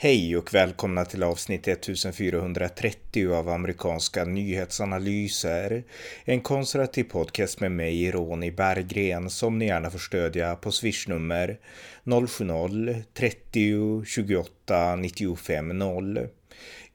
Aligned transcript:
Hej 0.00 0.36
och 0.36 0.54
välkomna 0.54 1.04
till 1.04 1.22
avsnitt 1.22 1.68
1430 1.68 3.32
av 3.32 3.48
amerikanska 3.48 4.24
nyhetsanalyser. 4.24 5.84
En 6.24 6.40
konservativ 6.40 7.04
podcast 7.04 7.60
med 7.60 7.72
mig, 7.72 8.10
Ronny 8.10 8.50
Berggren, 8.50 9.30
som 9.30 9.58
ni 9.58 9.66
gärna 9.66 9.90
får 9.90 9.98
stödja 9.98 10.56
på 10.56 10.72
swishnummer 10.72 11.58
070-30 12.04 14.04
28 14.04 14.96
95 14.96 15.78
0. 15.78 16.28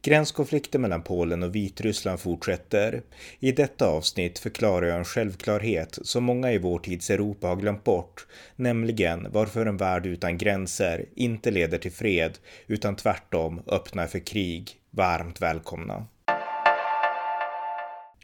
Gränskonflikten 0.06 0.82
mellan 0.82 1.04
Polen 1.04 1.44
och 1.44 1.56
Vitryssland 1.56 2.20
fortsätter. 2.20 3.02
I 3.40 3.52
detta 3.52 3.88
avsnitt 3.88 4.40
förklarar 4.40 4.88
jag 4.88 4.98
en 4.98 5.06
självklarhet 5.06 6.00
som 6.02 6.24
många 6.24 6.52
i 6.52 6.58
vår 6.58 6.80
tids 6.80 7.10
Europa 7.10 7.48
har 7.48 7.56
glömt 7.56 7.84
bort, 7.84 8.28
nämligen 8.56 9.28
varför 9.32 9.66
en 9.66 9.78
värld 9.78 10.06
utan 10.06 10.38
gränser 10.38 11.06
inte 11.16 11.52
leder 11.52 11.78
till 11.78 11.92
fred, 11.92 12.38
utan 12.68 12.96
tvärtom 12.96 13.62
öppnar 13.68 14.08
för 14.08 14.20
krig. 14.20 14.72
Varmt 14.92 15.42
välkomna! 15.42 16.08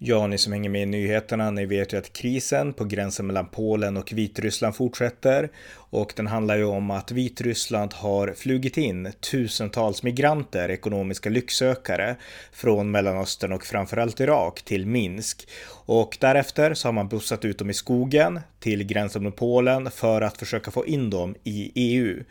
Ja, 0.01 0.27
ni 0.27 0.37
som 0.37 0.53
hänger 0.53 0.69
med 0.69 0.81
i 0.81 0.85
nyheterna, 0.85 1.51
ni 1.51 1.65
vet 1.65 1.93
ju 1.93 1.97
att 1.97 2.13
krisen 2.13 2.73
på 2.73 2.85
gränsen 2.85 3.27
mellan 3.27 3.45
Polen 3.45 3.97
och 3.97 4.11
Vitryssland 4.13 4.75
fortsätter 4.75 5.49
och 5.75 6.13
den 6.15 6.27
handlar 6.27 6.57
ju 6.57 6.63
om 6.63 6.91
att 6.91 7.11
Vitryssland 7.11 7.93
har 7.93 8.33
flugit 8.33 8.77
in 8.77 9.11
tusentals 9.31 10.03
migranter, 10.03 10.71
ekonomiska 10.71 11.29
lycksökare 11.29 12.15
från 12.51 12.91
Mellanöstern 12.91 13.51
och 13.51 13.65
framförallt 13.65 14.19
Irak 14.19 14.61
till 14.61 14.85
Minsk. 14.85 15.47
Och 15.85 16.17
därefter 16.19 16.73
så 16.73 16.87
har 16.87 16.93
man 16.93 17.07
bussat 17.07 17.45
ut 17.45 17.57
dem 17.57 17.69
i 17.69 17.73
skogen 17.73 18.39
till 18.59 18.83
gränsen 18.83 19.23
mot 19.23 19.35
Polen 19.35 19.91
för 19.91 20.21
att 20.21 20.37
försöka 20.37 20.71
få 20.71 20.85
in 20.85 21.09
dem 21.09 21.35
i 21.43 21.71
EU. 21.75 22.23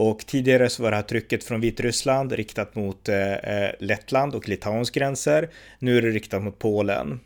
Och 0.00 0.26
tidigare 0.26 0.68
så 0.68 0.82
var 0.82 0.90
det 0.90 0.96
här 0.96 1.02
trycket 1.02 1.44
från 1.44 1.60
Vitryssland 1.60 2.32
riktat 2.32 2.74
mot 2.74 3.08
eh, 3.08 3.32
eh 3.32 3.70
Lettland 3.78 4.34
och 4.34 4.48
Litauens 4.48 4.90
gränser. 4.90 5.48
Nu 5.78 5.98
är 5.98 6.02
det 6.02 6.10
riktat 6.10 6.42
mot 6.42 6.58
Polen. 6.58 7.20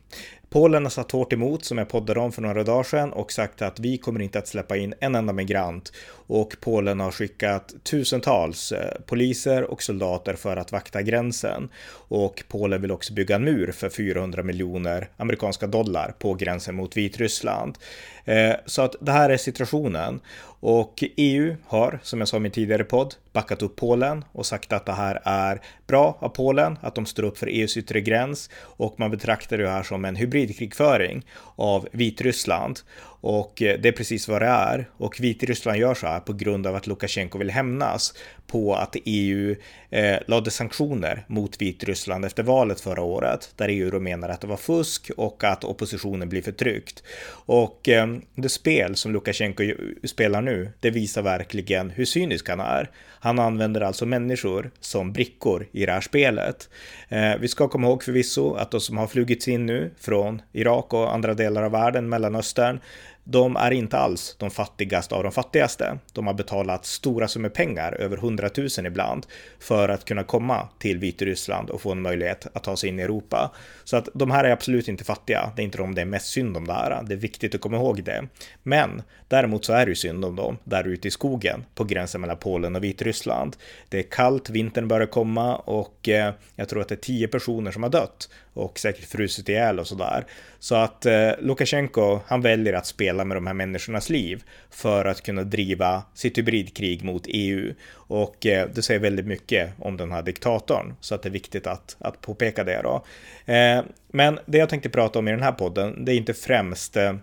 Polen 0.52 0.84
har 0.84 0.90
satt 0.90 1.12
hårt 1.12 1.32
emot, 1.32 1.64
som 1.64 1.78
jag 1.78 1.88
poddade 1.88 2.20
om 2.20 2.32
för 2.32 2.42
några 2.42 2.64
dagar 2.64 2.82
sedan, 2.82 3.12
och 3.12 3.32
sagt 3.32 3.62
att 3.62 3.80
vi 3.80 3.98
kommer 3.98 4.22
inte 4.22 4.38
att 4.38 4.48
släppa 4.48 4.76
in 4.76 4.94
en 5.00 5.14
enda 5.14 5.32
migrant. 5.32 5.92
Och 6.26 6.56
Polen 6.60 7.00
har 7.00 7.10
skickat 7.10 7.74
tusentals 7.82 8.72
eh, 8.72 9.00
poliser 9.06 9.62
och 9.62 9.82
soldater 9.82 10.34
för 10.34 10.56
att 10.56 10.72
vakta 10.72 11.02
gränsen. 11.02 11.68
Och 11.92 12.44
Polen 12.48 12.82
vill 12.82 12.90
också 12.90 13.12
bygga 13.12 13.36
en 13.36 13.44
mur 13.44 13.72
för 13.72 13.88
400 13.88 14.42
miljoner 14.42 15.08
amerikanska 15.16 15.66
dollar 15.66 16.14
på 16.18 16.34
gränsen 16.34 16.74
mot 16.74 16.96
Vitryssland. 16.96 17.78
Eh, 18.24 18.54
så 18.66 18.82
att 18.82 18.94
det 19.00 19.12
här 19.12 19.30
är 19.30 19.36
situationen. 19.36 20.20
Och 20.60 21.04
EU 21.16 21.56
har, 21.66 22.00
som 22.02 22.18
jag 22.18 22.28
sa 22.28 22.36
i 22.36 22.40
min 22.40 22.52
tidigare 22.52 22.84
podd, 22.84 23.14
backat 23.32 23.62
upp 23.62 23.76
Polen 23.76 24.24
och 24.32 24.46
sagt 24.46 24.72
att 24.72 24.86
det 24.86 24.92
här 24.92 25.22
är 25.24 25.60
bra 25.86 26.18
av 26.20 26.28
Polen, 26.28 26.78
att 26.82 26.94
de 26.94 27.06
står 27.06 27.22
upp 27.22 27.38
för 27.38 27.46
EUs 27.46 27.76
yttre 27.76 28.00
gräns 28.00 28.50
och 28.60 29.00
man 29.00 29.10
betraktar 29.10 29.58
det 29.58 29.70
här 29.70 29.82
som 29.82 30.04
en 30.04 30.16
hybridkrigföring 30.16 31.26
av 31.56 31.88
Vitryssland. 31.92 32.80
Och 33.22 33.62
eh, 33.62 33.78
det 33.80 33.88
är 33.88 33.92
precis 33.92 34.28
vad 34.28 34.42
det 34.42 34.46
är. 34.46 34.88
Och 34.96 35.20
Vitryssland 35.20 35.78
gör 35.78 35.94
så 35.94 36.06
här 36.06 36.20
på 36.20 36.32
grund 36.32 36.66
av 36.66 36.76
att 36.76 36.86
Lukasjenko 36.86 37.38
vill 37.38 37.50
hämnas 37.50 38.14
på 38.46 38.74
att 38.74 38.96
EU 39.04 39.56
eh, 39.90 40.16
lade 40.26 40.50
sanktioner 40.50 41.24
mot 41.26 41.62
Vitryssland 41.62 42.24
efter 42.24 42.42
valet 42.42 42.80
förra 42.80 43.02
året, 43.02 43.52
där 43.56 43.68
EU 43.68 43.90
då 43.90 44.00
menar 44.00 44.28
att 44.28 44.40
det 44.40 44.46
var 44.46 44.56
fusk 44.56 45.10
och 45.16 45.44
att 45.44 45.64
oppositionen 45.64 46.28
blir 46.28 46.42
förtryckt. 46.42 47.02
Och 47.46 47.88
eh, 47.88 48.16
det 48.34 48.48
spel 48.48 48.96
som 48.96 49.12
Lukasjenko 49.12 49.62
spelar 50.04 50.42
nu, 50.42 50.72
det 50.80 50.90
visar 50.90 51.22
verkligen 51.22 51.90
hur 51.90 52.04
cynisk 52.04 52.48
han 52.48 52.60
är. 52.60 52.90
Han 53.24 53.38
använder 53.38 53.80
alltså 53.80 54.06
människor 54.06 54.70
som 54.80 55.12
brickor 55.12 55.66
i 55.72 55.86
det 55.86 55.92
här 55.92 56.00
spelet. 56.00 56.68
Eh, 57.08 57.36
vi 57.40 57.48
ska 57.48 57.68
komma 57.68 57.86
ihåg 57.86 58.02
förvisso 58.02 58.54
att 58.54 58.70
de 58.70 58.80
som 58.80 58.98
har 58.98 59.06
flugits 59.06 59.48
in 59.48 59.66
nu 59.66 59.90
från 60.00 60.42
Irak 60.52 60.92
och 60.92 61.14
andra 61.14 61.34
delar 61.34 61.62
av 61.62 61.72
världen, 61.72 62.08
Mellanöstern, 62.08 62.80
de 63.24 63.56
är 63.56 63.70
inte 63.70 63.98
alls 63.98 64.36
de 64.38 64.50
fattigaste 64.50 65.14
av 65.14 65.22
de 65.22 65.32
fattigaste. 65.32 65.98
De 66.12 66.26
har 66.26 66.34
betalat 66.34 66.84
stora 66.84 67.28
summor 67.28 67.48
pengar, 67.48 67.92
över 67.92 68.16
100 68.16 68.50
000 68.56 68.68
ibland, 68.86 69.26
för 69.58 69.88
att 69.88 70.04
kunna 70.04 70.24
komma 70.24 70.68
till 70.78 70.98
Vitryssland 70.98 71.70
och 71.70 71.80
få 71.80 71.92
en 71.92 72.02
möjlighet 72.02 72.46
att 72.52 72.64
ta 72.64 72.76
sig 72.76 72.88
in 72.88 72.98
i 72.98 73.02
Europa. 73.02 73.50
Så 73.84 73.96
att 73.96 74.08
de 74.14 74.30
här 74.30 74.44
är 74.44 74.50
absolut 74.50 74.88
inte 74.88 75.04
fattiga. 75.04 75.52
Det 75.56 75.62
är 75.62 75.64
inte 75.64 75.78
de 75.78 75.94
det 75.94 76.00
är 76.00 76.06
mest 76.06 76.26
synd 76.26 76.56
om 76.56 76.66
det 76.66 76.72
här. 76.72 77.02
Det 77.02 77.14
är 77.14 77.18
viktigt 77.18 77.54
att 77.54 77.60
komma 77.60 77.76
ihåg 77.76 78.04
det. 78.04 78.28
Men 78.62 79.02
däremot 79.28 79.64
så 79.64 79.72
är 79.72 79.86
det 79.86 79.90
ju 79.90 79.96
synd 79.96 80.24
om 80.24 80.36
dem 80.36 80.58
där 80.64 80.88
ute 80.88 81.08
i 81.08 81.10
skogen 81.10 81.64
på 81.74 81.84
gränsen 81.84 82.20
mellan 82.20 82.36
Polen 82.36 82.76
och 82.76 82.84
Vitryssland. 82.84 83.56
Det 83.88 83.98
är 83.98 84.02
kallt, 84.02 84.50
vintern 84.50 84.88
börjar 84.88 85.06
komma 85.06 85.56
och 85.56 86.08
eh, 86.08 86.34
jag 86.56 86.68
tror 86.68 86.80
att 86.80 86.88
det 86.88 86.94
är 86.94 86.96
tio 86.96 87.28
personer 87.28 87.70
som 87.70 87.82
har 87.82 87.90
dött 87.90 88.28
och 88.54 88.78
säkert 88.78 89.04
frusit 89.04 89.48
ihjäl 89.48 89.78
och 89.78 89.86
sådär. 89.86 90.24
Så 90.58 90.74
att 90.74 91.06
eh, 91.06 91.30
Lukasjenko, 91.40 92.20
han 92.26 92.40
väljer 92.40 92.72
att 92.72 92.86
spela 92.86 93.11
med 93.14 93.36
de 93.36 93.46
här 93.46 93.54
människornas 93.54 94.10
liv 94.10 94.42
för 94.70 95.04
att 95.04 95.22
kunna 95.22 95.44
driva 95.44 96.02
sitt 96.14 96.38
hybridkrig 96.38 97.04
mot 97.04 97.22
EU. 97.28 97.74
Och 97.92 98.46
eh, 98.46 98.68
det 98.74 98.82
säger 98.82 99.00
väldigt 99.00 99.26
mycket 99.26 99.72
om 99.78 99.96
den 99.96 100.12
här 100.12 100.22
diktatorn, 100.22 100.94
så 101.00 101.14
att 101.14 101.22
det 101.22 101.28
är 101.28 101.30
viktigt 101.30 101.66
att, 101.66 101.96
att 101.98 102.20
påpeka 102.20 102.64
det 102.64 102.80
då. 102.82 103.04
Eh, 103.52 103.84
men 104.08 104.38
det 104.46 104.58
jag 104.58 104.68
tänkte 104.68 104.88
prata 104.88 105.18
om 105.18 105.28
i 105.28 105.30
den 105.30 105.42
här 105.42 105.52
podden, 105.52 106.04
det 106.04 106.12
är 106.12 106.16
inte 106.16 106.34
främst 106.34 106.96
eh, 106.96 107.14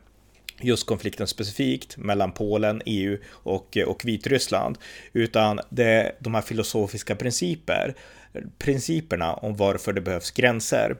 just 0.61 0.87
konflikten 0.87 1.27
specifikt 1.27 1.97
mellan 1.97 2.31
Polen, 2.31 2.81
EU 2.85 3.17
och, 3.27 3.77
och 3.87 4.05
Vitryssland, 4.05 4.77
utan 5.13 5.59
det 5.69 5.85
är 5.85 6.11
de 6.19 6.33
här 6.33 6.41
filosofiska 6.41 7.15
principer 7.15 7.95
principerna 8.57 9.33
om 9.33 9.55
varför 9.55 9.93
det 9.93 10.01
behövs 10.01 10.31
gränser. 10.31 10.95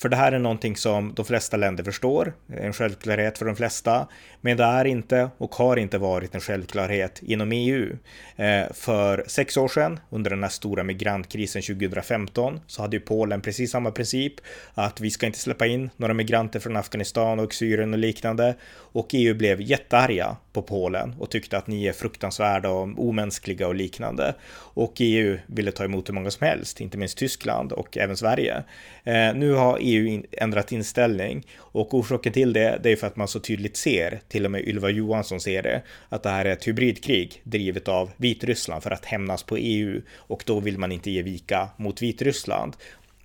För 0.00 0.08
det 0.08 0.16
här 0.16 0.32
är 0.32 0.38
någonting 0.38 0.76
som 0.76 1.14
de 1.14 1.24
flesta 1.24 1.56
länder 1.56 1.84
förstår, 1.84 2.32
en 2.56 2.72
självklarhet 2.72 3.38
för 3.38 3.46
de 3.46 3.56
flesta, 3.56 4.06
men 4.40 4.56
det 4.56 4.64
är 4.64 4.84
inte 4.84 5.30
och 5.38 5.54
har 5.54 5.76
inte 5.76 5.98
varit 5.98 6.34
en 6.34 6.40
självklarhet 6.40 7.22
inom 7.22 7.52
EU. 7.52 7.96
Eh, 8.36 8.72
för 8.72 9.24
sex 9.26 9.56
år 9.56 9.68
sedan, 9.68 10.00
under 10.10 10.30
den 10.30 10.42
här 10.42 10.50
stora 10.50 10.82
migrantkrisen 10.82 11.62
2015, 11.62 12.60
så 12.66 12.82
hade 12.82 12.96
ju 12.96 13.00
Polen 13.00 13.40
precis 13.40 13.70
samma 13.70 13.90
princip, 13.90 14.34
att 14.74 15.00
vi 15.00 15.10
ska 15.10 15.26
inte 15.26 15.38
släppa 15.38 15.66
in 15.66 15.90
några 15.96 16.14
migranter 16.14 16.60
från 16.60 16.76
Afghanistan 16.76 17.40
och 17.40 17.54
Syrien 17.54 17.92
och 17.92 17.98
liknande. 17.98 18.54
Och 18.92 19.08
EU 19.12 19.34
blev 19.34 19.60
jättearga 19.60 20.36
på 20.52 20.62
Polen 20.62 21.14
och 21.18 21.30
tyckte 21.30 21.58
att 21.58 21.66
ni 21.66 21.86
är 21.86 21.92
fruktansvärda 21.92 22.70
och 22.70 23.08
omänskliga 23.08 23.68
och 23.68 23.74
liknande. 23.74 24.34
Och 24.52 24.92
EU 24.98 25.38
ville 25.46 25.72
ta 25.72 25.84
emot 25.84 26.08
hur 26.08 26.14
många 26.14 26.30
som 26.30 26.46
helst, 26.46 26.80
inte 26.80 26.98
minst 26.98 27.18
Tyskland 27.18 27.72
och 27.72 27.98
även 27.98 28.16
Sverige. 28.16 28.62
Eh, 29.04 29.34
nu 29.34 29.52
har 29.52 29.78
EU 29.90 30.22
ändrat 30.32 30.72
inställning 30.72 31.46
och 31.58 31.94
orsaken 31.94 32.32
till 32.32 32.52
det, 32.52 32.80
det 32.82 32.90
är 32.90 32.96
för 32.96 33.06
att 33.06 33.16
man 33.16 33.28
så 33.28 33.40
tydligt 33.40 33.76
ser, 33.76 34.20
till 34.28 34.44
och 34.44 34.50
med 34.50 34.68
Ylva 34.68 34.90
Johansson 34.90 35.40
ser 35.40 35.62
det, 35.62 35.82
att 36.08 36.22
det 36.22 36.30
här 36.30 36.44
är 36.44 36.52
ett 36.52 36.68
hybridkrig 36.68 37.40
drivet 37.44 37.88
av 37.88 38.10
Vitryssland 38.16 38.82
för 38.82 38.90
att 38.90 39.04
hämnas 39.04 39.42
på 39.42 39.56
EU 39.56 40.02
och 40.16 40.42
då 40.46 40.60
vill 40.60 40.78
man 40.78 40.92
inte 40.92 41.10
ge 41.10 41.22
vika 41.22 41.68
mot 41.76 42.02
Vitryssland. 42.02 42.76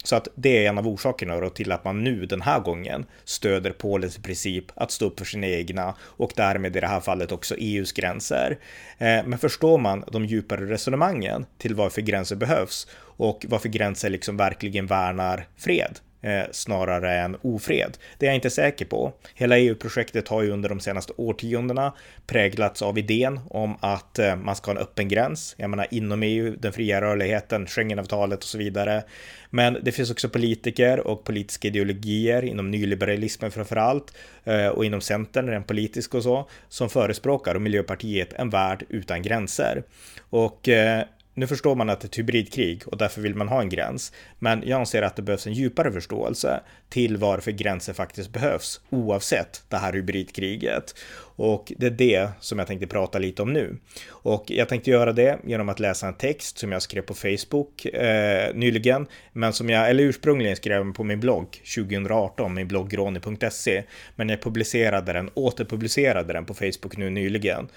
Så 0.08 0.16
att 0.16 0.28
det 0.36 0.66
är 0.66 0.70
en 0.70 0.78
av 0.78 0.88
orsakerna 0.88 1.40
då 1.40 1.50
till 1.50 1.72
att 1.72 1.84
man 1.84 2.04
nu 2.04 2.26
den 2.26 2.42
här 2.42 2.60
gången 2.60 3.06
stöder 3.24 3.72
Polens 3.72 4.18
princip 4.18 4.66
att 4.76 4.92
stå 4.92 5.06
upp 5.06 5.20
för 5.20 5.26
sina 5.26 5.48
egna 5.48 5.96
och 6.02 6.32
därmed 6.36 6.78
i 6.78 6.80
det 6.80 6.88
här 6.88 7.00
fallet 7.00 7.32
också 7.32 7.56
EUs 7.58 7.92
gränser. 7.92 8.58
Eh, 8.98 9.26
men 9.26 9.40
förstår 9.40 9.78
man 9.78 10.04
de 10.12 10.26
djupare 10.26 10.66
resonemangen 10.66 11.46
till 11.58 11.76
varför 11.76 12.02
gränser 12.02 12.36
behövs 12.36 12.88
och 12.98 13.46
varför 13.50 13.70
gränser 13.70 14.10
liksom 14.10 14.38
verkligen 14.38 14.86
värnar 14.86 15.48
fred 15.58 16.00
Eh, 16.26 16.46
snarare 16.52 17.20
än 17.20 17.38
ofred. 17.42 17.98
Det 18.18 18.26
är 18.26 18.30
jag 18.30 18.36
inte 18.36 18.50
säker 18.50 18.86
på. 18.86 19.14
Hela 19.34 19.58
EU-projektet 19.58 20.28
har 20.28 20.42
ju 20.42 20.52
under 20.52 20.70
de 20.70 20.80
senaste 20.80 21.14
årtiondena 21.18 21.94
präglats 22.28 22.82
av 22.82 22.98
idén 22.98 23.40
om 23.50 23.78
att 23.80 24.20
eh, 24.20 24.36
man 24.36 24.56
ska 24.56 24.72
ha 24.72 24.78
en 24.78 24.84
öppen 24.84 25.08
gräns. 25.08 25.56
Jag 25.58 25.70
menar 25.70 25.88
inom 25.92 26.24
EU, 26.24 26.56
den 26.60 26.74
fria 26.74 27.02
rörligheten, 27.02 27.68
Schengenavtalet 27.68 28.40
och 28.40 28.50
så 28.50 28.58
vidare. 28.58 29.04
Men 29.50 29.78
det 29.82 29.92
finns 29.92 30.12
också 30.12 30.30
politiker 30.30 31.08
och 31.08 31.24
politiska 31.24 31.68
ideologier 31.68 32.46
inom 32.46 32.72
nyliberalismen 32.72 33.52
framför 33.52 33.76
allt 33.76 34.18
eh, 34.44 34.68
och 34.68 34.86
inom 34.86 35.02
Centern, 35.02 35.48
rent 35.48 35.68
politisk 35.68 36.16
och 36.16 36.24
så, 36.24 36.50
som 36.70 36.90
förespråkar 36.90 37.56
och 37.56 37.62
Miljöpartiet 37.62 38.34
en 38.34 38.50
värld 38.50 38.84
utan 38.90 39.22
gränser. 39.22 39.84
Och 40.30 40.70
eh, 40.70 41.04
nu 41.36 41.48
förstår 41.48 41.76
man 41.76 41.90
att 41.90 42.02
det 42.02 42.06
är 42.06 42.08
ett 42.08 42.20
hybridkrig 42.20 42.82
och 42.86 42.98
därför 42.98 43.22
vill 43.22 43.36
man 43.36 43.48
ha 43.48 43.62
en 43.62 43.70
gräns. 43.70 44.12
Men 44.40 44.64
jag 44.66 44.80
anser 44.80 45.02
att 45.02 45.16
det 45.16 45.22
behövs 45.22 45.48
en 45.48 45.54
djupare 45.54 45.92
förståelse 45.92 46.60
till 46.90 47.18
varför 47.18 47.52
gränser 47.52 47.94
faktiskt 47.94 48.30
behövs 48.30 48.82
oavsett 48.90 49.64
det 49.70 49.78
här 49.78 49.94
hybridkriget. 49.94 50.96
Och 51.38 51.74
det 51.78 51.86
är 51.86 51.92
det 51.92 52.30
som 52.40 52.60
jag 52.60 52.68
tänkte 52.68 52.88
prata 52.88 53.20
lite 53.20 53.42
om 53.42 53.54
nu. 53.54 53.78
Och 54.10 54.44
jag 54.48 54.70
tänkte 54.70 54.92
göra 54.92 55.14
det 55.14 55.40
genom 55.44 55.70
att 55.70 55.80
läsa 55.80 56.08
en 56.08 56.14
text 56.14 56.58
som 56.58 56.72
jag 56.72 56.82
skrev 56.82 57.02
på 57.02 57.14
Facebook 57.14 57.86
eh, 57.86 58.56
nyligen, 58.56 59.08
men 59.34 59.54
som 59.54 59.70
jag, 59.70 59.90
eller 59.90 60.04
ursprungligen 60.04 60.56
skrev 60.56 60.94
på 60.94 61.04
min 61.04 61.20
blogg 61.20 61.62
2018, 61.76 62.54
min 62.54 62.68
blogg 62.68 62.98
ronny.se, 62.98 63.84
men 64.16 64.30
jag 64.30 64.42
publicerade 64.42 65.14
den, 65.14 65.30
återpublicerade 65.34 66.34
den 66.34 66.46
på 66.46 66.54
Facebook 66.54 66.98
nu 66.98 67.10
nyligen 67.10 67.68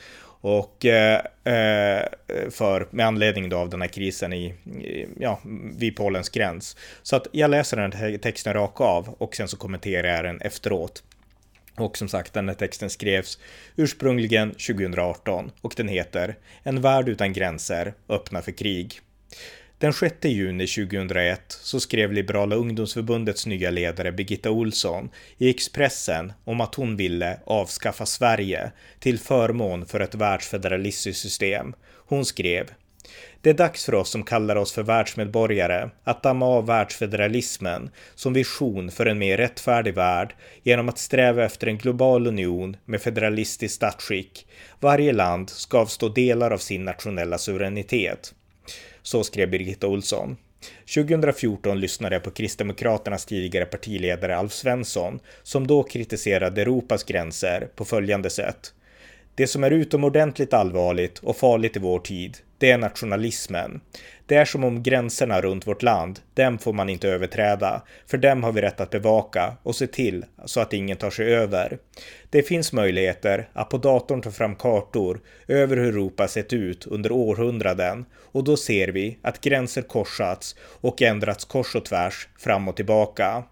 och 0.41 0.85
eh, 0.85 1.21
eh, 1.45 2.05
för, 2.51 2.89
med 2.91 3.07
anledning 3.07 3.55
av 3.55 3.71
den 3.71 3.81
här 3.81 3.89
krisen 3.89 4.33
i, 4.33 4.55
ja, 5.19 5.41
vid 5.79 5.97
Polens 5.97 6.29
gräns. 6.29 6.77
Så 7.03 7.17
att 7.17 7.27
jag 7.33 7.51
läser 7.51 7.77
den 7.77 7.93
här 7.93 8.19
texten 8.19 8.55
rakt 8.55 8.81
av 8.81 9.15
och 9.19 9.37
sen 9.37 9.49
så 9.49 9.57
kommenterar 9.57 10.09
jag 10.09 10.25
den 10.25 10.41
efteråt. 10.41 11.03
Och 11.77 11.99
som 11.99 12.09
sagt, 12.09 12.33
den 12.33 12.49
här 12.49 12.55
texten 12.55 12.91
skrevs 12.91 13.39
ursprungligen 13.77 14.51
2018 14.51 15.51
och 15.61 15.75
den 15.77 15.89
heter 15.89 16.37
En 16.63 16.81
värld 16.81 17.09
utan 17.09 17.33
gränser, 17.33 17.95
öppna 18.09 18.43
för 18.43 18.53
krig. 18.53 19.01
Den 19.81 19.93
6 19.93 20.15
juni 20.25 20.67
2001 20.67 21.41
så 21.49 21.81
skrev 21.81 22.13
Liberala 22.13 22.57
ungdomsförbundets 22.57 23.47
nya 23.47 23.71
ledare 23.71 24.13
Birgitta 24.13 24.51
Olsson 24.51 25.11
i 25.39 25.51
Expressen 25.51 26.33
om 26.45 26.61
att 26.61 26.75
hon 26.75 26.97
ville 26.97 27.41
avskaffa 27.45 28.07
Sverige 28.07 28.73
till 29.01 29.19
förmån 29.19 29.87
för 29.87 30.01
ett 30.01 30.15
världsfederalistiskt 30.15 31.23
system. 31.23 31.75
Hon 32.07 32.25
skrev 32.25 32.71
det 33.41 33.51
är 33.51 33.55
dags 33.55 33.85
för 33.85 33.95
oss 33.95 34.11
som 34.11 34.23
kallar 34.23 34.57
oss 34.57 34.73
för 34.73 34.83
världsmedborgare 34.83 35.91
att 36.05 36.23
damma 36.23 36.47
av 36.47 36.67
världsfederalismen 36.67 37.91
som 38.15 38.33
vision 38.33 38.91
för 38.91 39.07
en 39.07 39.19
mer 39.19 39.37
rättfärdig 39.37 39.95
värld 39.95 40.35
genom 40.63 40.89
att 40.89 40.99
sträva 40.99 41.45
efter 41.45 41.67
en 41.67 41.79
global 41.79 42.27
union 42.27 42.77
med 42.85 43.03
federalistiskt 43.03 43.77
statsskick. 43.77 44.47
Varje 44.81 45.13
land 45.13 45.51
ska 45.51 45.79
avstå 45.79 46.09
delar 46.09 46.51
av 46.51 46.59
sin 46.59 46.85
nationella 46.85 47.39
suveränitet. 47.39 48.35
Så 49.09 49.25
skrev 49.25 49.51
Birgitta 49.51 49.87
Olsson. 49.87 50.37
2014 50.95 51.81
lyssnade 51.81 52.15
jag 52.15 52.23
på 52.23 52.31
Kristdemokraternas 52.31 53.27
tidigare 53.27 53.65
partiledare 53.65 54.37
Alf 54.37 54.53
Svensson 54.53 55.21
som 55.43 55.67
då 55.67 55.83
kritiserade 55.83 56.63
Europas 56.63 57.05
gränser 57.05 57.69
på 57.75 57.85
följande 57.85 58.31
sätt. 58.31 58.73
Det 59.35 59.47
som 59.47 59.65
är 59.65 59.71
utomordentligt 59.71 60.55
allvarligt 60.55 61.19
och 61.19 61.37
farligt 61.37 61.77
i 61.77 61.79
vår 61.79 61.99
tid, 61.99 62.37
det 62.59 62.71
är 62.71 62.79
nationalismen. 62.79 63.81
Det 64.27 64.35
är 64.35 64.45
som 64.45 64.65
om 64.65 64.83
gränserna 64.83 65.41
runt 65.41 65.67
vårt 65.67 65.83
land, 65.83 66.21
dem 66.35 66.59
får 66.59 66.73
man 66.73 66.89
inte 66.89 67.09
överträda, 67.09 67.83
för 68.07 68.19
dem 68.19 68.43
har 68.43 68.53
vi 68.53 68.61
rätt 68.61 68.81
att 68.81 68.91
bevaka 68.91 69.57
och 69.63 69.77
se 69.77 69.87
till 69.87 70.25
så 70.45 70.61
att 70.61 70.73
ingen 70.73 70.97
tar 70.97 71.11
sig 71.11 71.35
över. 71.35 71.79
Det 72.31 72.43
finns 72.43 72.73
möjligheter 72.73 73.49
att 73.53 73.69
på 73.69 73.79
datorn 73.79 74.23
ta 74.23 74.31
fram 74.31 74.57
kartor 74.57 75.21
över 75.47 75.77
hur 75.77 75.89
Europa 75.89 76.29
sett 76.29 76.53
ut 76.53 76.87
under 76.87 77.13
århundraden 77.13 78.05
och 78.33 78.45
då 78.45 78.57
ser 78.57 78.89
vi 78.89 79.19
att 79.23 79.41
gränser 79.41 79.83
korsats 79.83 80.57
och 80.61 81.03
ändrats 81.03 81.45
kors 81.45 81.75
och 81.75 81.85
tvärs 81.85 82.29
fram 82.39 82.69
och 82.69 82.77
tillbaka. 82.77 83.45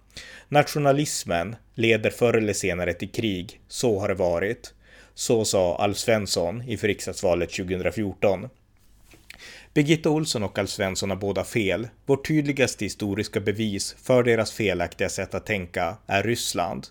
Nationalismen 0.49 1.57
leder 1.75 2.11
förr 2.11 2.35
eller 2.35 2.53
senare 2.53 2.93
till 2.93 3.11
krig, 3.11 3.61
så 3.69 4.01
har 4.01 4.09
det 4.09 4.15
varit. 4.15 4.75
Så 5.15 5.45
sa 5.45 5.77
Alf 5.77 5.97
Svensson 5.97 6.63
inför 6.69 6.89
riksdagsvalet 6.89 7.51
2014. 7.51 8.49
Birgitta 9.75 10.11
Olsson 10.11 10.43
och 10.43 10.59
Alf 10.59 10.71
Svensson 10.71 11.11
har 11.11 11.17
båda 11.17 11.45
fel. 11.45 11.89
Vårt 12.07 12.29
tydligaste 12.29 12.85
historiska 12.85 13.41
bevis 13.41 13.97
för 14.03 14.23
deras 14.23 14.53
felaktiga 14.53 15.09
sätt 15.09 15.35
att 15.35 15.47
tänka 15.47 15.97
är 16.07 16.23
Ryssland. 16.23 16.87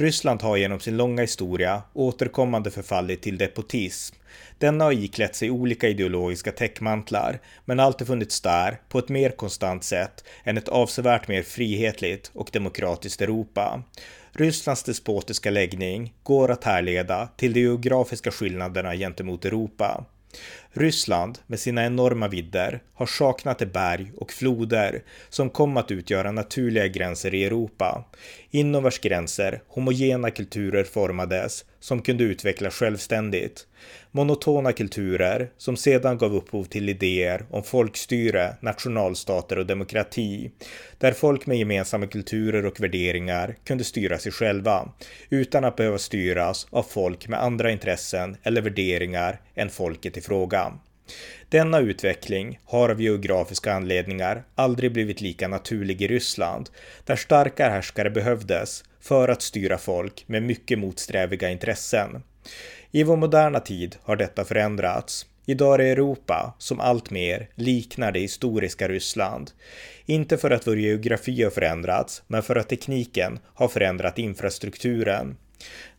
Ryssland 0.00 0.42
har 0.42 0.56
genom 0.56 0.80
sin 0.80 0.96
långa 0.96 1.22
historia 1.22 1.82
återkommande 1.92 2.70
förfallit 2.70 3.22
till 3.22 3.38
depotism. 3.38 4.16
Denna 4.58 4.84
har 4.84 4.92
iklätt 4.92 5.34
sig 5.34 5.50
olika 5.50 5.88
ideologiska 5.88 6.52
täckmantlar, 6.52 7.40
men 7.64 7.80
alltid 7.80 8.06
funnits 8.06 8.40
där 8.40 8.80
på 8.88 8.98
ett 8.98 9.08
mer 9.08 9.30
konstant 9.30 9.84
sätt 9.84 10.24
än 10.44 10.58
ett 10.58 10.68
avsevärt 10.68 11.28
mer 11.28 11.42
frihetligt 11.42 12.30
och 12.34 12.50
demokratiskt 12.52 13.22
Europa. 13.22 13.82
Rysslands 14.32 14.82
despotiska 14.82 15.50
läggning 15.50 16.14
går 16.22 16.50
att 16.50 16.64
härleda 16.64 17.28
till 17.36 17.52
de 17.52 17.60
geografiska 17.60 18.30
skillnaderna 18.30 18.96
gentemot 18.96 19.44
Europa. 19.44 20.04
Ryssland 20.72 21.38
med 21.46 21.60
sina 21.60 21.86
enorma 21.86 22.28
vidder 22.28 22.82
har 22.94 23.06
saknat 23.06 23.58
de 23.58 23.66
berg 23.66 24.12
och 24.16 24.32
floder 24.32 25.02
som 25.28 25.50
kom 25.50 25.76
att 25.76 25.90
utgöra 25.90 26.32
naturliga 26.32 26.88
gränser 26.88 27.34
i 27.34 27.44
Europa, 27.44 28.04
inom 28.50 28.82
vars 28.82 28.98
gränser 28.98 29.62
homogena 29.68 30.30
kulturer 30.30 30.84
formades 30.84 31.64
som 31.80 32.02
kunde 32.02 32.24
utvecklas 32.24 32.74
självständigt. 32.74 33.66
Monotona 34.10 34.72
kulturer 34.72 35.50
som 35.56 35.76
sedan 35.76 36.18
gav 36.18 36.34
upphov 36.34 36.64
till 36.64 36.88
idéer 36.88 37.44
om 37.50 37.62
folkstyre, 37.62 38.56
nationalstater 38.60 39.58
och 39.58 39.66
demokrati, 39.66 40.50
där 40.98 41.12
folk 41.12 41.46
med 41.46 41.58
gemensamma 41.58 42.06
kulturer 42.06 42.66
och 42.66 42.80
värderingar 42.80 43.56
kunde 43.64 43.84
styra 43.84 44.18
sig 44.18 44.32
själva, 44.32 44.92
utan 45.30 45.64
att 45.64 45.76
behöva 45.76 45.98
styras 45.98 46.66
av 46.70 46.82
folk 46.82 47.28
med 47.28 47.42
andra 47.42 47.70
intressen 47.70 48.36
eller 48.42 48.62
värderingar 48.62 49.40
än 49.54 49.70
folket 49.70 50.16
i 50.16 50.20
fråga. 50.20 50.72
Denna 51.48 51.80
utveckling 51.80 52.58
har 52.64 52.88
av 52.88 53.02
geografiska 53.02 53.72
anledningar 53.72 54.42
aldrig 54.54 54.92
blivit 54.92 55.20
lika 55.20 55.48
naturlig 55.48 56.02
i 56.02 56.08
Ryssland, 56.08 56.70
där 57.04 57.16
starka 57.16 57.68
härskare 57.68 58.10
behövdes 58.10 58.84
för 59.00 59.28
att 59.28 59.42
styra 59.42 59.78
folk 59.78 60.24
med 60.26 60.42
mycket 60.42 60.78
motsträviga 60.78 61.50
intressen. 61.50 62.22
I 62.90 63.02
vår 63.02 63.16
moderna 63.16 63.60
tid 63.60 63.96
har 64.02 64.16
detta 64.16 64.44
förändrats. 64.44 65.26
Idag 65.46 65.74
är 65.74 65.78
det 65.78 65.88
Europa 65.88 66.54
som 66.58 66.80
alltmer 66.80 67.48
liknar 67.54 68.12
det 68.12 68.20
historiska 68.20 68.88
Ryssland. 68.88 69.50
Inte 70.06 70.38
för 70.38 70.50
att 70.50 70.66
vår 70.66 70.78
geografi 70.78 71.42
har 71.42 71.50
förändrats, 71.50 72.22
men 72.26 72.42
för 72.42 72.56
att 72.56 72.68
tekniken 72.68 73.38
har 73.54 73.68
förändrat 73.68 74.18
infrastrukturen. 74.18 75.36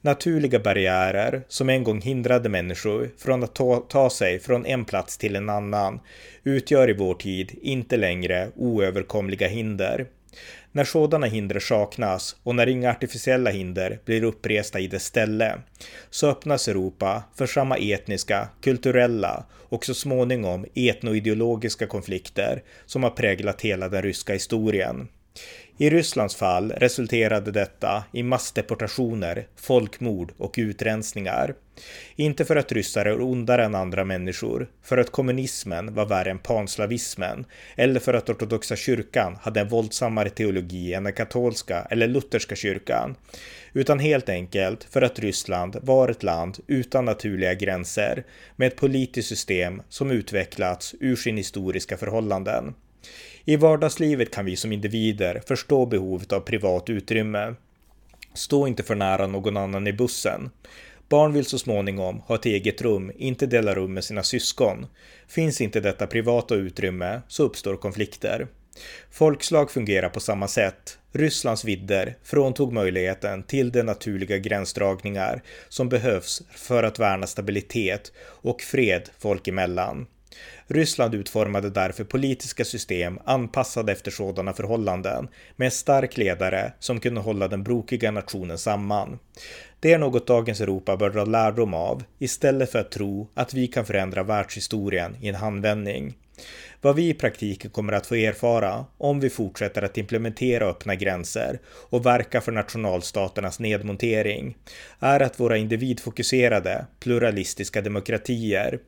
Naturliga 0.01 0.59
barriärer 0.59 1.43
som 1.47 1.69
en 1.69 1.83
gång 1.83 2.01
hindrade 2.01 2.49
människor 2.49 3.09
från 3.17 3.43
att 3.43 3.55
ta, 3.55 3.75
ta, 3.89 4.09
sig 4.09 4.39
från 4.39 4.65
en 4.65 4.85
plats 4.85 5.17
till 5.17 5.35
en 5.35 5.49
annan 5.49 5.99
utgör 6.43 6.89
i 6.89 6.93
vår 6.93 7.13
tid 7.13 7.59
inte 7.61 7.97
längre 7.97 8.49
oöverkomliga 8.55 9.47
hinder. 9.47 10.07
När 10.71 10.83
sådana 10.83 11.27
hinder 11.27 11.59
saknas 11.59 12.35
och 12.43 12.55
när 12.55 12.67
inga 12.67 12.89
artificiella 12.89 13.49
hinder 13.49 13.99
blir 14.05 14.23
uppresta 14.23 14.79
i 14.79 14.87
dess 14.87 15.05
ställe 15.05 15.59
så 16.09 16.29
öppnas 16.29 16.67
Europa 16.67 17.23
för 17.35 17.45
samma 17.45 17.77
etniska, 17.77 18.47
kulturella 18.61 19.45
och 19.51 19.85
så 19.85 19.93
småningom 19.93 20.65
etnoideologiska 20.75 21.87
konflikter 21.87 22.63
som 22.85 23.03
har 23.03 23.09
präglat 23.09 23.61
hela 23.61 23.89
den 23.89 24.01
ryska 24.01 24.33
historien. 24.33 25.07
I 25.77 25.89
Rysslands 25.89 26.35
fall 26.35 26.71
resulterade 26.71 27.51
detta 27.51 28.03
i 28.11 28.23
massdeportationer, 28.23 29.47
folkmord 29.55 30.31
och 30.37 30.55
utrensningar. 30.57 31.53
Inte 32.15 32.45
för 32.45 32.55
att 32.55 32.71
ryssar 32.71 33.05
är 33.05 33.21
ondare 33.21 33.65
än 33.65 33.75
andra 33.75 34.05
människor, 34.05 34.69
för 34.83 34.97
att 34.97 35.11
kommunismen 35.11 35.93
var 35.93 36.05
värre 36.05 36.31
än 36.31 36.39
panslavismen, 36.39 37.45
eller 37.75 37.99
för 37.99 38.13
att 38.13 38.29
ortodoxa 38.29 38.75
kyrkan 38.75 39.37
hade 39.41 39.59
en 39.59 39.67
våldsammare 39.67 40.29
teologi 40.29 40.93
än 40.93 41.03
den 41.03 41.13
katolska 41.13 41.87
eller 41.89 42.07
lutherska 42.07 42.55
kyrkan, 42.55 43.15
utan 43.73 43.99
helt 43.99 44.29
enkelt 44.29 44.83
för 44.83 45.01
att 45.01 45.19
Ryssland 45.19 45.77
var 45.81 46.09
ett 46.09 46.23
land 46.23 46.59
utan 46.67 47.05
naturliga 47.05 47.53
gränser, 47.53 48.23
med 48.55 48.67
ett 48.67 48.75
politiskt 48.75 49.29
system 49.29 49.81
som 49.89 50.11
utvecklats 50.11 50.95
ur 50.99 51.15
sin 51.15 51.37
historiska 51.37 51.97
förhållanden. 51.97 52.73
I 53.45 53.55
vardagslivet 53.55 54.31
kan 54.31 54.45
vi 54.45 54.55
som 54.55 54.71
individer 54.71 55.41
förstå 55.47 55.85
behovet 55.85 56.31
av 56.31 56.39
privat 56.39 56.89
utrymme. 56.89 57.55
Stå 58.33 58.67
inte 58.67 58.83
för 58.83 58.95
nära 58.95 59.27
någon 59.27 59.57
annan 59.57 59.87
i 59.87 59.93
bussen. 59.93 60.49
Barn 61.09 61.33
vill 61.33 61.45
så 61.45 61.59
småningom 61.59 62.19
ha 62.19 62.35
ett 62.35 62.45
eget 62.45 62.81
rum, 62.81 63.11
inte 63.17 63.45
dela 63.45 63.75
rum 63.75 63.93
med 63.93 64.03
sina 64.03 64.23
syskon. 64.23 64.85
Finns 65.27 65.61
inte 65.61 65.79
detta 65.79 66.07
privata 66.07 66.55
utrymme 66.55 67.21
så 67.27 67.43
uppstår 67.43 67.75
konflikter. 67.77 68.47
Folkslag 69.11 69.71
fungerar 69.71 70.09
på 70.09 70.19
samma 70.19 70.47
sätt. 70.47 70.97
Rysslands 71.11 71.65
vidder 71.65 72.17
fråntog 72.23 72.73
möjligheten 72.73 73.43
till 73.43 73.71
de 73.71 73.83
naturliga 73.83 74.37
gränsdragningar 74.37 75.41
som 75.69 75.89
behövs 75.89 76.43
för 76.55 76.83
att 76.83 76.99
värna 76.99 77.27
stabilitet 77.27 78.11
och 78.17 78.61
fred 78.61 79.09
folk 79.19 79.47
emellan. 79.47 80.07
Ryssland 80.67 81.15
utformade 81.15 81.69
därför 81.69 82.03
politiska 82.03 82.65
system 82.65 83.19
anpassade 83.25 83.91
efter 83.91 84.11
sådana 84.11 84.53
förhållanden 84.53 85.27
med 85.55 85.65
en 85.65 85.71
stark 85.71 86.17
ledare 86.17 86.73
som 86.79 86.99
kunde 86.99 87.21
hålla 87.21 87.47
den 87.47 87.63
brokiga 87.63 88.11
nationen 88.11 88.57
samman. 88.57 89.19
Det 89.79 89.93
är 89.93 89.97
något 89.97 90.27
dagens 90.27 90.61
Europa 90.61 90.97
bör 90.97 91.09
dra 91.09 91.25
lärdom 91.25 91.73
av 91.73 92.03
istället 92.19 92.71
för 92.71 92.79
att 92.79 92.91
tro 92.91 93.27
att 93.33 93.53
vi 93.53 93.67
kan 93.67 93.85
förändra 93.85 94.23
världshistorien 94.23 95.15
i 95.21 95.29
en 95.29 95.35
handvändning. 95.35 96.17
Vad 96.81 96.95
vi 96.95 97.09
i 97.09 97.13
praktiken 97.13 97.71
kommer 97.71 97.93
att 97.93 98.07
få 98.07 98.15
erfara 98.15 98.85
om 98.97 99.19
vi 99.19 99.29
fortsätter 99.29 99.81
att 99.81 99.97
implementera 99.97 100.65
öppna 100.65 100.95
gränser 100.95 101.59
och 101.89 102.05
verka 102.05 102.41
för 102.41 102.51
nationalstaternas 102.51 103.59
nedmontering 103.59 104.57
är 104.99 105.19
att 105.19 105.39
våra 105.39 105.57
individfokuserade, 105.57 106.85
pluralistiska 106.99 107.81
demokratier 107.81 108.79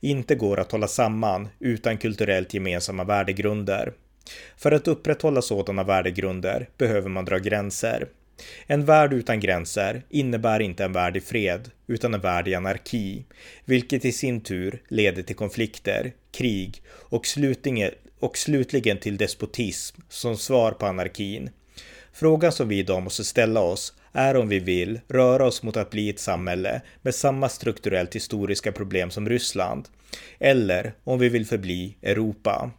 inte 0.00 0.34
går 0.34 0.60
att 0.60 0.72
hålla 0.72 0.88
samman 0.88 1.48
utan 1.58 1.98
kulturellt 1.98 2.54
gemensamma 2.54 3.04
värdegrunder. 3.04 3.92
För 4.56 4.72
att 4.72 4.88
upprätthålla 4.88 5.42
sådana 5.42 5.84
värdegrunder 5.84 6.68
behöver 6.78 7.08
man 7.08 7.24
dra 7.24 7.38
gränser. 7.38 8.08
En 8.66 8.84
värld 8.84 9.12
utan 9.12 9.40
gränser 9.40 10.02
innebär 10.08 10.60
inte 10.60 10.84
en 10.84 10.92
värld 10.92 11.16
i 11.16 11.20
fred, 11.20 11.70
utan 11.86 12.14
en 12.14 12.20
värld 12.20 12.48
i 12.48 12.54
anarki, 12.54 13.24
vilket 13.64 14.04
i 14.04 14.12
sin 14.12 14.40
tur 14.40 14.82
leder 14.88 15.22
till 15.22 15.36
konflikter, 15.36 16.12
krig 16.32 16.82
och 16.88 17.26
slutligen, 17.26 17.90
och 18.20 18.36
slutligen 18.36 18.98
till 18.98 19.16
despotism 19.16 20.00
som 20.08 20.36
svar 20.36 20.72
på 20.72 20.86
anarkin. 20.86 21.50
Frågan 22.12 22.52
som 22.52 22.68
vi 22.68 22.78
idag 22.78 23.02
måste 23.02 23.24
ställa 23.24 23.60
oss 23.60 23.94
är 24.12 24.36
om 24.36 24.48
vi 24.48 24.58
vill 24.58 25.00
röra 25.08 25.46
oss 25.46 25.62
mot 25.62 25.76
att 25.76 25.90
bli 25.90 26.10
ett 26.10 26.18
samhälle 26.18 26.82
med 27.02 27.14
samma 27.14 27.48
strukturellt 27.48 28.14
historiska 28.14 28.72
problem 28.72 29.10
som 29.10 29.28
Ryssland, 29.28 29.88
eller 30.38 30.92
om 31.04 31.18
vi 31.18 31.28
vill 31.28 31.46
förbli 31.46 31.96
Europa. 32.02 32.70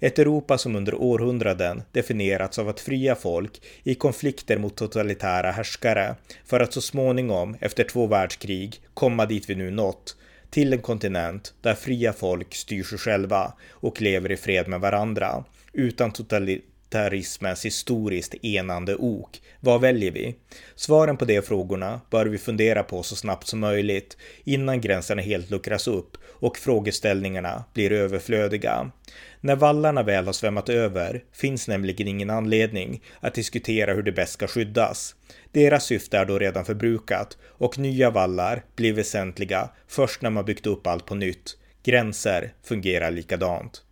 Ett 0.00 0.18
Europa 0.18 0.58
som 0.58 0.76
under 0.76 0.94
århundraden 0.94 1.82
definierats 1.92 2.58
av 2.58 2.68
att 2.68 2.80
fria 2.80 3.14
folk 3.14 3.62
i 3.82 3.94
konflikter 3.94 4.58
mot 4.58 4.76
totalitära 4.76 5.50
härskare 5.50 6.14
för 6.44 6.60
att 6.60 6.72
så 6.72 6.80
småningom, 6.80 7.56
efter 7.60 7.84
två 7.84 8.06
världskrig, 8.06 8.80
komma 8.94 9.26
dit 9.26 9.50
vi 9.50 9.54
nu 9.54 9.70
nått, 9.70 10.16
till 10.50 10.72
en 10.72 10.82
kontinent 10.82 11.54
där 11.60 11.74
fria 11.74 12.12
folk 12.12 12.54
styr 12.54 12.82
sig 12.82 12.98
själva 12.98 13.52
och 13.70 14.02
lever 14.02 14.32
i 14.32 14.36
fred 14.36 14.68
med 14.68 14.80
varandra, 14.80 15.44
utan 15.72 16.12
totalitarismens 16.12 17.64
historiskt 17.64 18.34
enande 18.44 18.96
ok. 18.96 19.40
Vad 19.60 19.80
väljer 19.80 20.10
vi? 20.10 20.34
Svaren 20.74 21.16
på 21.16 21.24
de 21.24 21.42
frågorna 21.42 22.00
bör 22.10 22.26
vi 22.26 22.38
fundera 22.38 22.82
på 22.82 23.02
så 23.02 23.16
snabbt 23.16 23.46
som 23.46 23.60
möjligt 23.60 24.16
innan 24.44 24.80
gränserna 24.80 25.22
helt 25.22 25.50
luckras 25.50 25.88
upp 25.88 26.16
och 26.26 26.58
frågeställningarna 26.58 27.64
blir 27.74 27.92
överflödiga. 27.92 28.90
När 29.40 29.56
vallarna 29.56 30.02
väl 30.02 30.26
har 30.26 30.32
svämmat 30.32 30.68
över 30.68 31.24
finns 31.32 31.68
nämligen 31.68 32.08
ingen 32.08 32.30
anledning 32.30 33.02
att 33.20 33.34
diskutera 33.34 33.94
hur 33.94 34.02
det 34.02 34.12
bäst 34.12 34.32
ska 34.32 34.46
skyddas. 34.46 35.14
Deras 35.52 35.84
syfte 35.84 36.18
är 36.18 36.24
då 36.24 36.38
redan 36.38 36.64
förbrukat 36.64 37.38
och 37.44 37.78
nya 37.78 38.10
vallar 38.10 38.64
blir 38.76 38.92
väsentliga 38.92 39.70
först 39.88 40.22
när 40.22 40.30
man 40.30 40.44
byggt 40.44 40.66
upp 40.66 40.86
allt 40.86 41.06
på 41.06 41.14
nytt. 41.14 41.56
Gränser 41.82 42.52
fungerar 42.62 43.10
likadant. 43.10 43.82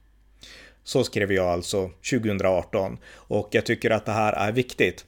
Så 0.85 1.05
skrev 1.05 1.33
jag 1.33 1.47
alltså 1.47 1.91
2018 2.11 2.99
och 3.15 3.49
jag 3.51 3.67
tycker 3.67 3.91
att 3.91 4.07
det 4.07 4.13
här 4.13 4.33
är 4.33 4.53
viktigt 4.53 5.05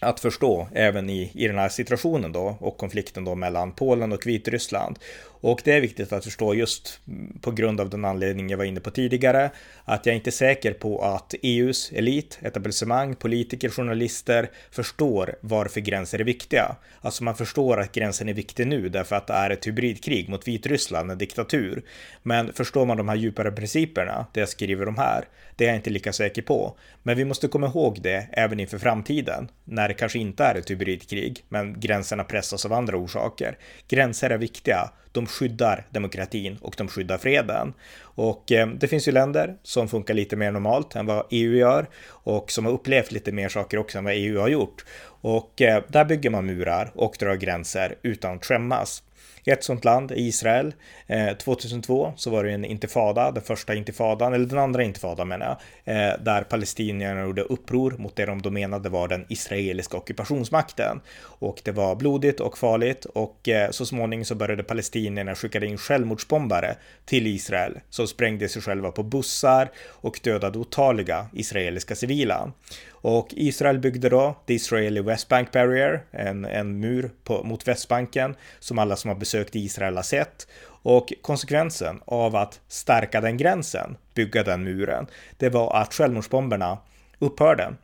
att 0.00 0.20
förstå 0.20 0.68
även 0.74 1.10
i, 1.10 1.30
i 1.34 1.46
den 1.48 1.58
här 1.58 1.68
situationen 1.68 2.32
då 2.32 2.56
och 2.60 2.76
konflikten 2.76 3.24
då 3.24 3.34
mellan 3.34 3.72
Polen 3.72 4.12
och 4.12 4.26
Vitryssland. 4.26 4.98
Och 5.42 5.60
det 5.64 5.72
är 5.72 5.80
viktigt 5.80 6.12
att 6.12 6.24
förstå 6.24 6.54
just 6.54 7.00
på 7.40 7.50
grund 7.50 7.80
av 7.80 7.90
den 7.90 8.04
anledning 8.04 8.50
jag 8.50 8.58
var 8.58 8.64
inne 8.64 8.80
på 8.80 8.90
tidigare, 8.90 9.50
att 9.84 10.06
jag 10.06 10.14
inte 10.14 10.30
är 10.30 10.32
säker 10.32 10.72
på 10.72 11.04
att 11.04 11.34
EUs 11.42 11.92
elit, 11.92 12.38
etablissemang, 12.42 13.14
politiker, 13.14 13.68
journalister 13.68 14.50
förstår 14.70 15.34
varför 15.40 15.80
gränser 15.80 16.18
är 16.18 16.24
viktiga. 16.24 16.76
Alltså 17.00 17.24
man 17.24 17.36
förstår 17.36 17.80
att 17.80 17.92
gränsen 17.92 18.28
är 18.28 18.34
viktig 18.34 18.66
nu 18.66 18.88
därför 18.88 19.16
att 19.16 19.26
det 19.26 19.32
är 19.32 19.50
ett 19.50 19.66
hybridkrig 19.66 20.28
mot 20.28 20.48
Vitryssland, 20.48 21.10
en 21.10 21.18
diktatur. 21.18 21.82
Men 22.22 22.52
förstår 22.52 22.86
man 22.86 22.96
de 22.96 23.08
här 23.08 23.16
djupare 23.16 23.52
principerna, 23.52 24.26
det 24.32 24.40
jag 24.40 24.48
skriver 24.48 24.88
om 24.88 24.96
här, 24.96 25.24
det 25.56 25.64
är 25.64 25.68
jag 25.68 25.76
inte 25.76 25.90
lika 25.90 26.12
säker 26.12 26.42
på. 26.42 26.76
Men 27.02 27.16
vi 27.16 27.24
måste 27.24 27.48
komma 27.48 27.66
ihåg 27.66 27.98
det 28.02 28.28
även 28.32 28.60
inför 28.60 28.78
framtiden, 28.78 29.48
när 29.64 29.88
det 29.88 29.94
kanske 29.94 30.18
inte 30.18 30.44
är 30.44 30.54
ett 30.54 30.70
hybridkrig, 30.70 31.44
men 31.48 31.80
gränserna 31.80 32.24
pressas 32.24 32.64
av 32.64 32.72
andra 32.72 32.96
orsaker. 32.96 33.58
Gränser 33.88 34.30
är 34.30 34.38
viktiga 34.38 34.90
de 35.12 35.26
skyddar 35.32 35.86
demokratin 35.90 36.58
och 36.60 36.74
de 36.78 36.88
skyddar 36.88 37.18
freden. 37.18 37.74
Och 38.00 38.52
eh, 38.52 38.68
det 38.68 38.88
finns 38.88 39.08
ju 39.08 39.12
länder 39.12 39.56
som 39.62 39.88
funkar 39.88 40.14
lite 40.14 40.36
mer 40.36 40.50
normalt 40.50 40.96
än 40.96 41.06
vad 41.06 41.26
EU 41.30 41.56
gör 41.56 41.88
och 42.06 42.50
som 42.50 42.64
har 42.64 42.72
upplevt 42.72 43.12
lite 43.12 43.32
mer 43.32 43.48
saker 43.48 43.78
också 43.78 43.98
än 43.98 44.04
vad 44.04 44.14
EU 44.14 44.40
har 44.40 44.48
gjort. 44.48 44.84
Och 45.04 45.62
eh, 45.62 45.82
där 45.88 46.04
bygger 46.04 46.30
man 46.30 46.46
murar 46.46 46.90
och 46.94 47.16
drar 47.18 47.34
gränser 47.34 47.94
utan 48.02 48.36
att 48.36 48.44
skämmas. 48.44 49.02
Ett 49.44 49.64
sånt 49.64 49.84
land 49.84 50.10
är 50.10 50.18
Israel. 50.18 50.74
Eh, 51.06 51.36
2002 51.36 52.12
så 52.16 52.30
var 52.30 52.44
det 52.44 52.52
en 52.52 52.64
intifada, 52.64 53.30
den 53.30 53.42
första 53.42 53.74
intifadan, 53.74 54.34
eller 54.34 54.46
den 54.46 54.58
andra 54.58 54.82
intifadan 54.82 55.28
menar 55.28 55.58
jag, 55.84 55.96
eh, 55.96 56.18
där 56.20 56.42
palestinierna 56.42 57.22
gjorde 57.22 57.42
uppror 57.42 57.94
mot 57.98 58.16
det 58.16 58.26
de 58.26 58.42
då 58.42 58.50
menade 58.50 58.88
var 58.88 59.08
den 59.08 59.26
israeliska 59.28 59.96
ockupationsmakten. 59.96 61.00
Och 61.22 61.60
det 61.64 61.72
var 61.72 61.96
blodigt 61.96 62.40
och 62.40 62.58
farligt 62.58 63.04
och 63.04 63.48
eh, 63.48 63.70
så 63.70 63.86
småningom 63.86 64.24
så 64.24 64.34
började 64.34 64.62
palestinierna 64.62 65.34
skicka 65.34 65.64
in 65.64 65.78
självmordsbombare 65.78 66.76
till 67.04 67.26
Israel 67.26 67.78
som 67.90 68.06
sprängde 68.06 68.48
sig 68.48 68.62
själva 68.62 68.90
på 68.90 69.02
bussar 69.02 69.70
och 69.88 70.20
dödade 70.22 70.58
otaliga 70.58 71.26
israeliska 71.32 71.94
civila. 71.94 72.52
Och 73.02 73.28
Israel 73.30 73.78
byggde 73.78 74.08
då 74.08 74.36
The 74.46 74.54
Israeli 74.54 75.00
West 75.00 75.28
Bank 75.28 75.52
Barrier, 75.52 76.04
en, 76.10 76.44
en 76.44 76.80
mur 76.80 77.10
på, 77.24 77.44
mot 77.44 77.68
Västbanken 77.68 78.34
som 78.58 78.78
alla 78.78 78.96
som 78.96 79.08
har 79.08 79.16
besökt 79.16 79.56
Israel 79.56 79.96
har 79.96 80.02
sett. 80.02 80.46
Och 80.84 81.12
konsekvensen 81.22 82.00
av 82.04 82.36
att 82.36 82.60
stärka 82.68 83.20
den 83.20 83.36
gränsen, 83.36 83.96
bygga 84.14 84.42
den 84.42 84.64
muren, 84.64 85.06
det 85.36 85.48
var 85.48 85.76
att 85.76 85.94
självmordsbomberna 85.94 86.78
upphörde. 87.18 87.74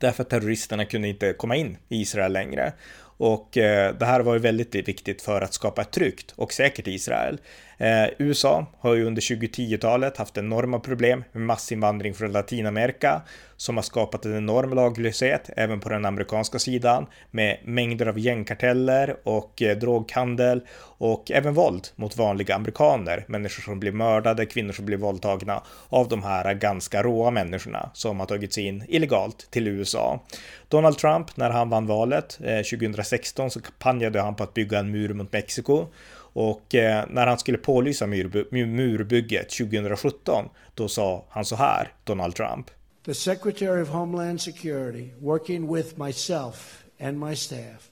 Därför 0.00 0.22
att 0.22 0.30
terroristerna 0.30 0.84
kunde 0.84 1.08
inte 1.08 1.32
komma 1.32 1.56
in 1.56 1.76
i 1.88 2.00
Israel 2.00 2.32
längre. 2.32 2.72
Och 3.16 3.56
eh, 3.56 3.94
det 3.94 4.06
här 4.06 4.20
var 4.20 4.34
ju 4.34 4.40
väldigt 4.40 4.74
viktigt 4.74 5.22
för 5.22 5.40
att 5.40 5.54
skapa 5.54 5.82
ett 5.82 5.90
tryggt 5.90 6.34
och 6.36 6.52
säkert 6.52 6.86
Israel. 6.86 7.38
Eh, 7.78 8.08
USA 8.18 8.66
har 8.78 8.94
ju 8.94 9.04
under 9.04 9.22
2010-talet 9.22 10.16
haft 10.16 10.38
enorma 10.38 10.80
problem 10.80 11.24
med 11.32 11.42
massinvandring 11.42 12.14
från 12.14 12.32
Latinamerika 12.32 13.22
som 13.56 13.76
har 13.76 13.82
skapat 13.82 14.24
en 14.24 14.36
enorm 14.36 14.74
laglöshet 14.74 15.50
även 15.56 15.80
på 15.80 15.88
den 15.88 16.04
amerikanska 16.04 16.58
sidan 16.58 17.06
med 17.30 17.58
mängder 17.64 18.06
av 18.06 18.18
gängkarteller 18.18 19.16
och 19.22 19.62
eh, 19.62 19.76
droghandel 19.76 20.60
och 20.98 21.30
även 21.30 21.54
våld 21.54 21.88
mot 21.96 22.16
vanliga 22.16 22.54
amerikaner. 22.54 23.24
Människor 23.28 23.62
som 23.62 23.80
blir 23.80 23.92
mördade, 23.92 24.46
kvinnor 24.46 24.72
som 24.72 24.86
blir 24.86 24.96
våldtagna 24.96 25.62
av 25.88 26.08
de 26.08 26.22
här 26.22 26.54
ganska 26.54 27.02
råa 27.02 27.30
människorna 27.30 27.90
som 27.94 28.20
har 28.20 28.26
tagit 28.26 28.52
sig 28.52 28.66
in 28.66 28.84
illegalt 28.88 29.50
till 29.50 29.68
USA. 29.68 30.20
Donald 30.68 30.98
Trump, 30.98 31.36
när 31.36 31.50
han 31.50 31.70
vann 31.70 31.86
valet 31.86 32.38
eh, 32.44 32.78
2016 32.78 33.50
så 33.50 33.60
kampanjade 33.60 34.20
han 34.20 34.34
på 34.34 34.42
att 34.42 34.54
bygga 34.54 34.78
en 34.78 34.90
mur 34.90 35.14
mot 35.14 35.32
Mexiko 35.32 35.86
och 36.34 36.74
eh, 36.74 37.04
när 37.10 37.26
han 37.26 37.38
skulle 37.38 37.58
pålysa 37.58 38.06
murbygget 38.06 39.50
2017, 39.50 40.48
då 40.74 40.88
sa 40.88 41.24
han 41.28 41.44
så 41.44 41.56
här, 41.56 41.92
Donald 42.04 42.34
Trump. 42.34 42.70
The 43.04 43.14
Secretary 43.14 43.82
of 43.82 43.88
Homeland 43.88 44.40
Security, 44.40 45.10
working 45.20 45.74
with 45.74 45.98
myself 45.98 46.84
and 47.00 47.18
my 47.18 47.36
staff, 47.36 47.90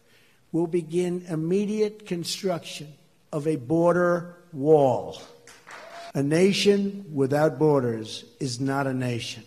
will 0.51 0.67
begin 0.67 1.27
immediate 1.29 2.09
construction 2.09 2.87
of 3.31 3.47
a 3.47 3.57
border 3.57 4.35
wall. 4.53 5.17
A 6.15 6.23
nation 6.23 7.05
without 7.15 7.59
borders 7.59 8.25
is 8.41 8.61
not 8.61 8.87
a 8.87 8.93
nation. 8.93 9.43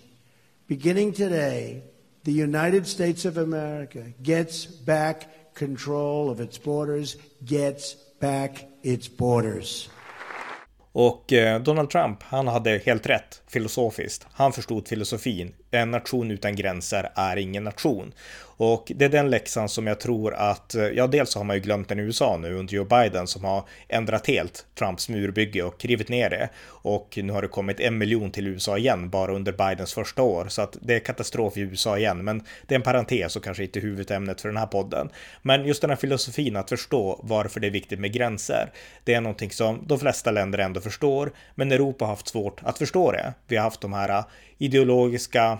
Beginning 0.67 1.13
today, 1.13 1.83
the 2.23 2.31
United 2.31 2.87
States 2.87 3.25
of 3.25 3.37
America 3.37 4.03
gets 4.23 4.65
back 4.65 5.53
control 5.53 6.29
of 6.29 6.39
its 6.39 6.57
borders, 6.57 7.17
gets 7.43 7.95
back 8.25 8.67
its 8.83 9.17
borders. 9.17 9.89
Och 10.91 11.33
eh, 11.33 11.61
Donald 11.61 11.89
Trump, 11.89 12.23
han 12.23 12.47
hade 12.47 12.81
helt 12.85 13.05
rätt 13.05 13.41
filosofiskt. 13.47 14.27
Han 14.31 14.53
förstod 14.53 14.87
filosofin. 14.87 15.53
En 15.75 15.91
nation 15.91 16.31
utan 16.31 16.55
gränser 16.55 17.09
är 17.15 17.37
ingen 17.37 17.63
nation. 17.63 18.13
Och 18.57 18.91
det 18.95 19.05
är 19.05 19.09
den 19.09 19.29
läxan 19.29 19.69
som 19.69 19.87
jag 19.87 19.99
tror 19.99 20.33
att, 20.33 20.75
ja 20.93 21.07
dels 21.07 21.29
så 21.29 21.39
har 21.39 21.43
man 21.43 21.55
ju 21.55 21.61
glömt 21.61 21.89
den 21.89 21.99
i 21.99 22.01
USA 22.01 22.37
nu 22.37 22.53
under 22.53 22.73
Joe 22.73 22.85
Biden 22.85 23.27
som 23.27 23.43
har 23.43 23.63
ändrat 23.87 24.27
helt 24.27 24.65
Trumps 24.79 25.09
murbygge 25.09 25.63
och 25.63 25.85
rivit 25.85 26.09
ner 26.09 26.29
det. 26.29 26.49
Och 26.67 27.19
nu 27.23 27.33
har 27.33 27.41
det 27.41 27.47
kommit 27.47 27.79
en 27.79 27.97
miljon 27.97 28.31
till 28.31 28.47
USA 28.47 28.77
igen 28.77 29.09
bara 29.09 29.33
under 29.33 29.51
Bidens 29.51 29.93
första 29.93 30.21
år. 30.21 30.45
Så 30.49 30.61
att 30.61 30.77
det 30.81 30.95
är 30.95 30.99
katastrof 30.99 31.57
i 31.57 31.61
USA 31.61 31.97
igen. 31.97 32.23
Men 32.23 32.43
det 32.67 32.73
är 32.73 32.75
en 32.75 32.81
parentes 32.81 33.35
och 33.35 33.43
kanske 33.43 33.63
inte 33.63 33.79
huvudämnet 33.79 34.41
för 34.41 34.49
den 34.49 34.57
här 34.57 34.67
podden. 34.67 35.09
Men 35.41 35.65
just 35.65 35.81
den 35.81 35.89
här 35.89 35.97
filosofin 35.97 36.55
att 36.55 36.69
förstå 36.69 37.19
varför 37.23 37.59
det 37.59 37.67
är 37.67 37.71
viktigt 37.71 37.99
med 37.99 38.13
gränser. 38.13 38.71
Det 39.03 39.13
är 39.13 39.21
någonting 39.21 39.51
som 39.51 39.83
de 39.87 39.99
flesta 39.99 40.31
länder 40.31 40.59
ändå 40.59 40.81
förstår. 40.81 41.31
Men 41.55 41.71
Europa 41.71 42.05
har 42.05 42.09
haft 42.09 42.27
svårt 42.27 42.61
att 42.63 42.77
förstå 42.77 43.11
det. 43.11 43.33
Vi 43.47 43.55
har 43.55 43.63
haft 43.63 43.81
de 43.81 43.93
här 43.93 44.23
ideologiska 44.57 45.59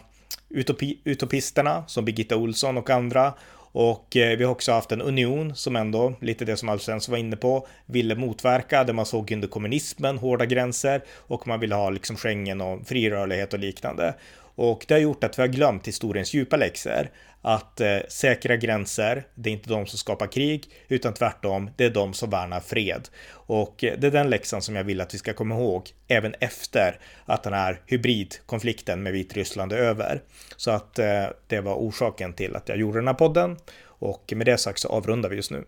utopi, 0.50 1.00
utopisterna 1.04 1.84
som 1.88 2.06
Birgitta 2.06 2.36
Olsson 2.36 2.78
och 2.78 2.90
andra. 2.90 3.34
Och 3.72 4.18
eh, 4.18 4.38
vi 4.38 4.44
har 4.44 4.52
också 4.52 4.72
haft 4.72 4.92
en 4.92 5.02
union 5.02 5.56
som 5.56 5.75
ändå, 5.75 6.14
lite 6.22 6.46
det 6.46 6.58
som 6.58 6.70
Alf 6.70 6.82
Svensson 6.82 7.12
var 7.12 7.20
inne 7.20 7.36
på, 7.36 7.68
ville 7.86 8.16
motverka, 8.16 8.84
där 8.84 8.94
man 8.94 9.06
såg 9.06 9.32
under 9.32 9.48
kommunismen 9.48 10.18
hårda 10.18 10.46
gränser 10.46 11.04
och 11.18 11.48
man 11.48 11.60
ville 11.60 11.75
ha 11.75 11.90
liksom 11.90 12.16
Schengen 12.16 12.62
och 12.62 12.88
fri 12.88 13.10
rörlighet 13.10 13.54
och 13.54 13.60
liknande. 13.60 14.16
Och 14.56 14.86
det 14.88 14.94
har 14.94 15.02
gjort 15.02 15.24
att 15.24 15.38
vi 15.38 15.42
har 15.42 15.48
glömt 15.48 15.88
historiens 15.88 16.34
djupa 16.34 16.58
läxor. 16.58 17.10
Att 17.42 17.82
eh, 17.82 17.98
säkra 18.08 18.56
gränser, 18.56 19.28
det 19.36 19.50
är 19.50 19.54
inte 19.54 19.70
de 19.70 19.86
som 19.86 20.00
skapar 20.00 20.28
krig, 20.28 20.66
utan 20.88 21.14
tvärtom, 21.14 21.70
det 21.76 21.86
är 21.86 21.90
de 21.90 22.14
som 22.14 22.30
värnar 22.30 22.60
fred. 22.60 23.10
Och 23.30 23.84
eh, 23.84 24.00
det 24.00 24.08
är 24.08 24.12
den 24.12 24.30
läxan 24.30 24.62
som 24.62 24.76
jag 24.76 24.84
vill 24.84 25.02
att 25.02 25.14
vi 25.14 25.18
ska 25.18 25.34
komma 25.34 25.56
ihåg, 25.56 25.90
även 26.08 26.36
efter 26.40 27.00
att 27.26 27.44
den 27.44 27.54
här 27.54 27.82
hybridkonflikten 27.86 29.04
med 29.04 29.14
Vitryssland 29.14 29.74
är 29.74 29.78
över. 29.78 30.22
Så 30.58 30.72
att 30.72 31.00
eh, 31.00 31.26
det 31.48 31.62
var 31.62 31.76
orsaken 31.76 32.34
till 32.34 32.56
att 32.56 32.70
jag 32.70 32.78
gjorde 32.78 32.98
den 32.98 33.08
här 33.08 33.14
podden. 33.14 33.58
Och 33.84 34.34
med 34.36 34.46
det 34.46 34.58
sagt 34.58 34.80
så 34.80 34.88
avrundar 34.88 35.30
vi 35.30 35.36
just 35.36 35.52
nu. 35.52 35.66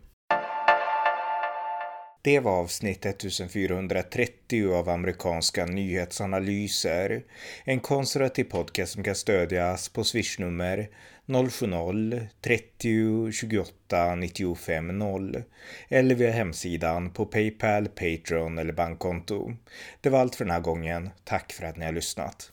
Det 2.28 2.40
var 2.40 2.52
avsnitt 2.52 3.06
1430 3.06 4.74
av 4.74 4.90
amerikanska 4.90 5.66
nyhetsanalyser. 5.66 7.24
En 7.64 7.80
konservativ 7.80 8.44
podcast 8.44 8.94
som 8.94 9.04
kan 9.04 9.16
stödjas 9.16 9.90
på 9.90 10.04
swishnummer 10.04 10.90
070-30 11.26 13.32
28 13.32 14.16
95 14.16 15.00
0 15.00 15.44
eller 15.90 16.16
via 16.16 16.32
hemsidan 16.32 17.10
på 17.10 17.26
Paypal, 17.26 17.88
Patreon 17.88 18.58
eller 18.58 18.74
bankkonto. 18.74 19.54
Det 20.02 20.10
var 20.10 20.20
allt 20.20 20.36
för 20.36 20.46
den 20.46 20.54
här 20.54 20.62
gången. 20.62 21.10
Tack 21.24 21.54
för 21.54 21.66
att 21.66 21.78
ni 21.78 21.86
har 21.86 21.92
lyssnat. 21.92 22.52